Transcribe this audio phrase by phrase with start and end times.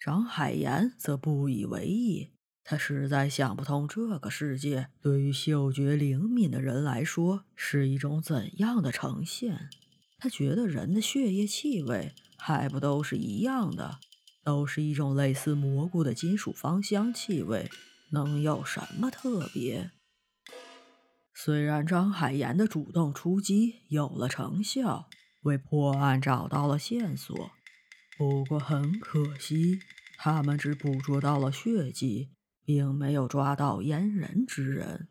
[0.00, 2.30] 张海岩则不以为意，
[2.64, 9.68] 他实在想不通这个世界对于嗅觉灵敏的人来说是一种怎样的呈现。
[10.18, 13.98] 他觉得人的血液气味还不都是一样的，
[14.42, 17.70] 都是一种类似蘑菇的金属芳香气味，
[18.12, 19.90] 能有什么特别？
[21.34, 25.10] 虽然张海岩的主动出击有了成效，
[25.42, 27.50] 为破案找到了线索，
[28.20, 29.80] 不过很可惜，
[30.18, 32.28] 他们只捕捉到了血迹，
[32.66, 35.08] 并没有抓到阉人之人。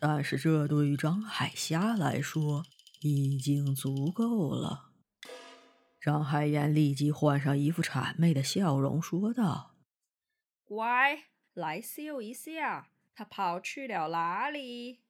[0.00, 2.64] 但是这对于张海霞来说
[3.02, 4.92] 已经足够了。
[6.00, 9.74] 张海燕立即换上一副谄媚的笑容，说道
[10.64, 15.00] ：“乖，来嗅一下，他跑去了哪里？”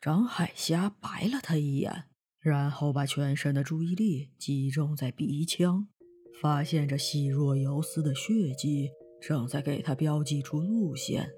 [0.00, 2.04] 张海霞白了他一眼，
[2.40, 5.88] 然后把全身的注意力集中在鼻腔，
[6.40, 11.30] 发现这细若游丝的血迹正在给他标记出路线。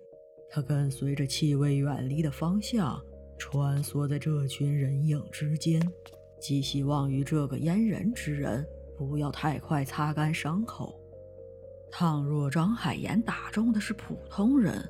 [0.48, 3.00] 他跟随着气味远离的方向，
[3.38, 5.80] 穿梭在这群人影之间，
[6.40, 8.66] 寄希望于这个阉人之人
[8.98, 10.98] 不要太快擦干伤口。
[11.90, 14.86] 倘若张海岩打中的是普通人，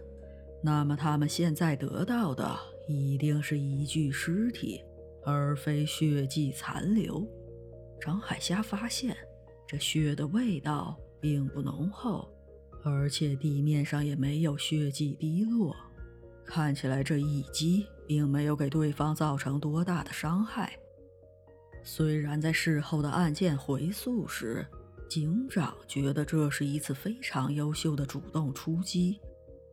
[0.62, 2.58] 那么他们现在得到的。
[2.88, 4.82] 一定是一具尸体，
[5.22, 7.24] 而非血迹残留。
[8.00, 9.16] 张海霞发现，
[9.70, 12.28] 这血的味道并不浓厚，
[12.82, 15.76] 而且地面上也没有血迹滴落。
[16.44, 20.76] 看起来这一击并没有给对方造成多大的伤害。
[21.84, 24.66] 虽然在事后的案件回溯时，
[25.08, 29.20] 警长觉得这是一次非常优秀的主动出击，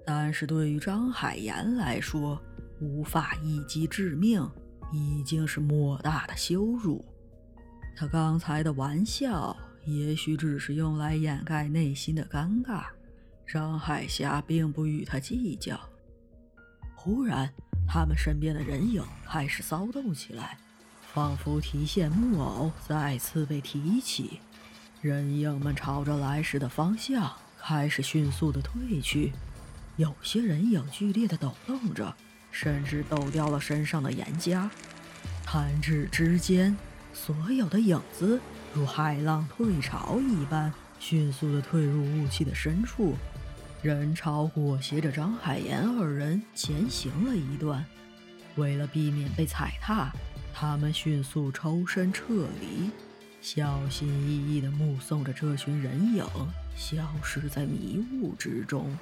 [0.06, 2.40] 但是对于张海岩来说，
[2.80, 4.48] 无法一击致命，
[4.94, 7.04] 已经是莫大的羞辱。
[7.96, 12.84] 他刚才的玩笑，也许只是用来掩盖内心的尴尬。
[13.48, 15.80] 张海霞并不与他计较。
[16.94, 17.50] 忽然，
[17.88, 20.58] 他们身边的人影开始骚动起来，
[21.14, 24.42] 仿佛提线木偶再次被提起。
[25.02, 29.32] 人影们朝着来时的方向开始迅速的退去，
[29.96, 32.14] 有些人影剧烈的抖动着。
[32.50, 34.68] 甚至抖掉了身上的岩浆，
[35.46, 36.76] 弹指之间，
[37.14, 38.40] 所有的影子
[38.78, 43.16] 如海浪退潮一般，迅速地退入雾气的深处。
[43.82, 47.84] 人潮裹挟着张海岩二人前行了一段，
[48.56, 50.12] 为了避免被踩踏，
[50.54, 52.92] 他们迅速抽身撤离，
[53.42, 56.24] 小心翼翼地目送着这群人影
[56.76, 58.96] 消失在迷雾之中。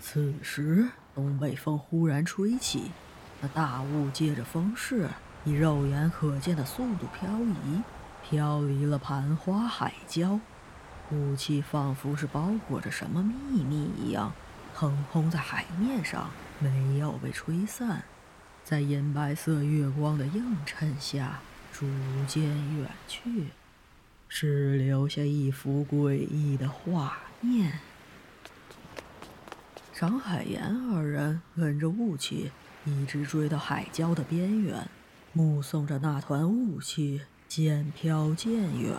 [0.00, 0.86] 此时。
[1.16, 2.90] 东北风忽然吹起，
[3.40, 5.08] 那大雾借着风势，
[5.44, 7.82] 以肉眼可见的速度漂移，
[8.22, 10.40] 飘离了盘花海礁。
[11.10, 14.32] 雾气仿佛是包裹着什么秘密一样，
[14.74, 18.02] 腾空在海面上，没有被吹散，
[18.64, 21.40] 在银白色月光的映衬下，
[21.70, 21.86] 逐
[22.26, 22.42] 渐
[22.78, 23.48] 远去，
[24.30, 27.80] 只留下一幅诡异的画面。
[29.92, 32.50] 张海岩二人跟着雾气，
[32.86, 34.88] 一直追到海礁的边缘，
[35.34, 38.96] 目送着那团雾气渐飘渐远。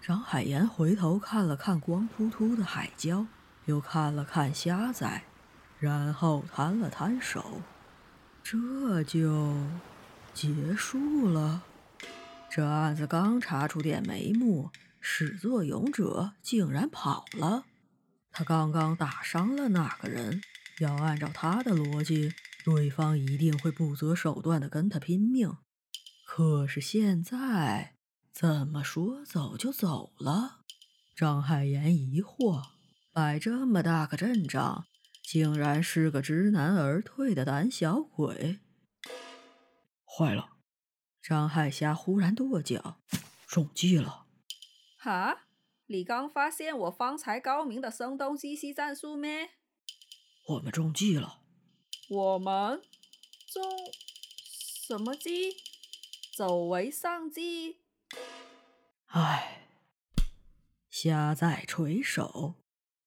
[0.00, 3.26] 张海岩回头看了看光秃秃的海礁，
[3.66, 5.22] 又看了看虾仔，
[5.78, 7.62] 然后摊了摊手
[8.42, 9.54] ：“这就
[10.34, 11.62] 结束了。
[12.50, 17.64] 这案子刚查出点眉目，始作俑者竟然跑了。”
[18.32, 20.42] 他刚刚打伤了那个人？
[20.80, 22.32] 要按照他的逻辑，
[22.64, 25.56] 对方一定会不择手段的跟他拼命。
[26.24, 27.96] 可是现在
[28.32, 30.60] 怎么说走就走了？
[31.14, 32.62] 张海岩疑惑：
[33.12, 34.86] 摆这么大个阵仗，
[35.22, 38.60] 竟然是个知难而退的胆小鬼。
[40.04, 40.50] 坏了！
[41.22, 42.96] 张海霞忽然跺脚
[43.46, 44.26] ：“中计了！”
[44.98, 45.42] 哈？
[45.86, 49.50] 你刚发现我方才高明的声东击西战术咩？
[50.48, 51.41] 我们中计了。
[52.08, 52.80] 我们
[53.46, 53.62] 中
[54.86, 55.56] 什么计？
[56.36, 57.76] 走为上计。
[59.06, 59.66] 唉，
[60.90, 62.54] 虾在垂手。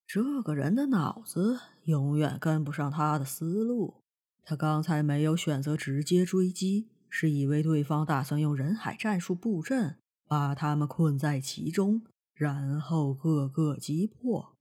[0.07, 3.95] 这个人的脑子永远跟不上他的思路。
[4.43, 9.97] 他刚才没有选择直接追击，是以为对方打算用人海战术布阵，
[10.27, 12.03] 把他们困在其中。
[12.33, 14.55] 然后个个击破，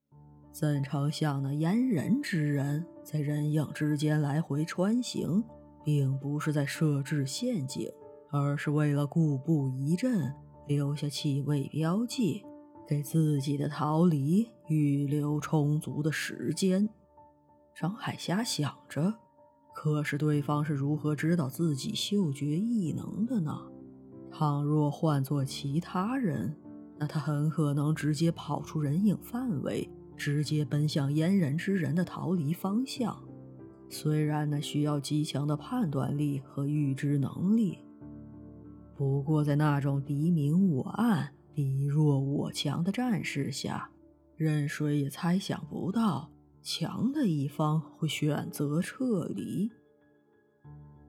[0.52, 5.44] 怎成想那阉人之人在人影之间来回穿行，
[5.84, 7.88] 并不是在设置陷阱，
[8.30, 10.34] 而是为了固步一阵，
[10.66, 12.42] 留下气味标记，
[12.88, 16.88] 给自己的逃离预留充足的时间。
[17.74, 19.12] 张海霞想着，
[19.74, 23.54] 可是对方是如何知道自己嗅觉异能的呢？
[24.32, 26.56] 倘若换做其他人，
[26.98, 33.22] 那他很可能直接跑出人影范围，直接奔向阉人之人的逃离方向。
[33.88, 37.78] 虽然那需要极强的判断力和预知能力，
[38.96, 43.90] 不过在那种敌明我暗、敌弱我强的战事下，
[44.37, 46.31] 任谁也猜想不到
[46.62, 49.70] 强的一方会选择撤离。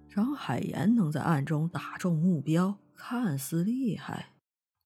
[0.10, 2.78] 张海岩能在暗中打中目标。
[2.98, 4.30] 看似厉害，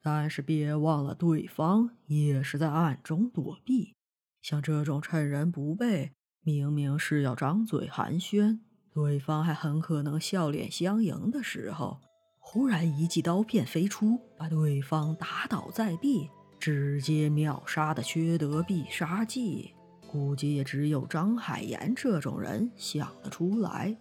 [0.02, 3.94] 但是别忘了，对方也是在暗中躲避。
[4.42, 8.60] 像这种趁人不备，明明是要张嘴寒暄，
[8.94, 12.00] 对方还很可能笑脸相迎的时候，
[12.40, 19.74] 忽然一记刀片飞出，把对方打倒在地，直接秒杀的缺德必杀技，
[20.12, 23.96] 估计也只有张海岩这种人想得出来。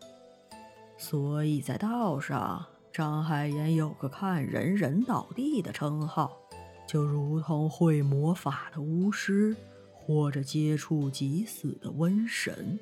[0.96, 2.64] 所以在道上。
[2.90, 6.37] 张海岩有个看人人倒地的称号，
[6.88, 9.55] 就如同会魔法的巫师，
[10.08, 12.81] 或者接触即死的瘟神。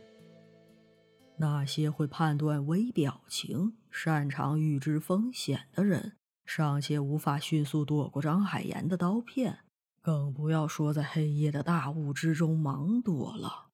[1.36, 6.12] 那些会判断微表情、擅长预知风险的人，
[6.44, 9.58] 尚且无法迅速躲过张海岩的刀片，
[10.00, 13.70] 更不要说在黑夜的大雾之中盲躲了。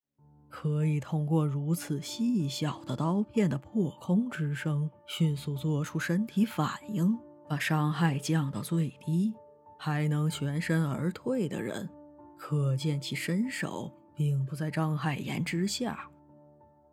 [0.48, 7.18] 可以通过如此细小的刀片的破空之声，迅速做出身体反应，
[7.50, 9.34] 把伤害降到最低，
[9.78, 11.86] 还能全身而退的人，
[12.44, 16.10] 可见其身手并不在张海岩之下。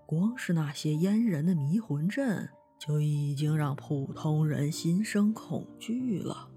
[0.06, 2.48] 光是那些阉人的迷魂阵，
[2.78, 6.48] 就已经让普通人心生恐惧了。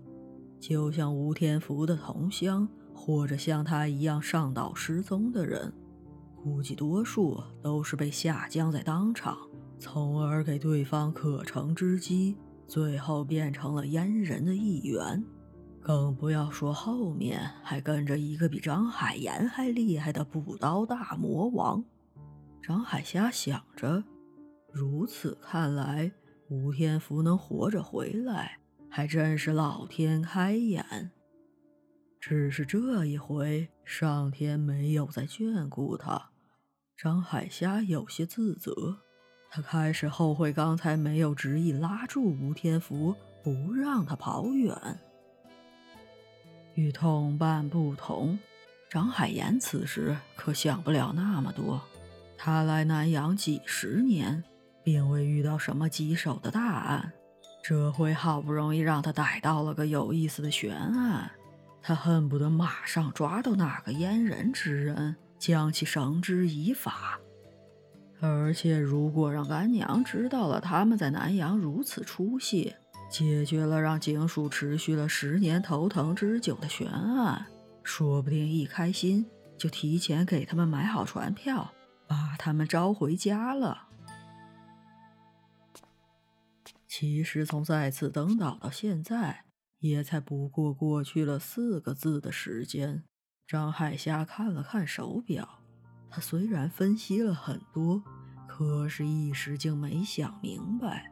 [0.61, 5.73] 就像吴天福的同乡，或者像他一样上岛失踪的人。
[6.37, 9.39] 估计多数都是被下降在当场，
[9.79, 12.37] 从而给对方可乘之机，
[12.69, 15.25] 最后变成了阉人的一员。
[15.83, 21.85] 更不要说后面还跟着一个比张海岩还厉害的补刀大魔王。
[22.63, 24.05] 张海霞想着，
[24.71, 26.13] 如此看来，
[26.49, 28.59] 吴天福能活着回来，
[28.89, 31.11] 还真是老天开眼。
[32.21, 36.31] 只是这一回，上天没有再眷顾他。
[36.97, 38.73] 张海霞有些自责，
[39.51, 43.13] 他开始后悔刚才没有执意拉住吴天福，
[43.43, 45.01] 不让他跑远。
[46.75, 48.39] 与同伴不同，
[48.89, 51.81] 张海岩此时可想不了那么多。
[52.37, 54.43] 他来南阳几十年，
[54.83, 57.13] 并未遇到什么棘手的大案，
[57.63, 61.31] 这回好不容易让他逮到了个有意思的悬案，
[61.81, 65.17] 他恨不得马上抓到那个阉人之人。
[65.39, 67.19] 将其绳之以法，
[68.21, 72.73] 而且如果让干娘知道了他们在南阳如此出息，
[73.13, 77.47] 解决了让警署持续了十年头疼之久的悬案，
[77.85, 79.27] 说不定一开心
[79.59, 81.75] 就提前给他们买好船票，
[82.09, 83.89] 把他们招回家了。
[86.89, 89.45] 其实从再次登岛到现在，
[89.81, 93.05] 也才不过过去了四个字的时间。
[93.47, 95.61] 张海霞看了看手表，
[96.09, 98.03] 他虽然分析了很多，
[98.49, 101.12] 可是一时竟没想明白，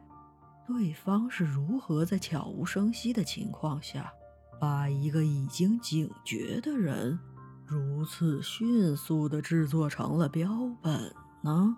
[0.73, 4.11] 对方是如何在悄无声息的情况下，
[4.59, 7.19] 把一个已经警觉的人，
[7.65, 10.49] 如此迅速地制作成了标
[10.81, 11.13] 本
[11.43, 11.75] 呢？